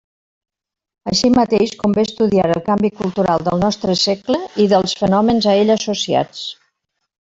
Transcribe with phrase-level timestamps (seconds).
[1.11, 5.75] Així mateix, convé estudiar el canvi cultural del nostre segle i dels fenòmens a ell
[5.77, 6.43] associats.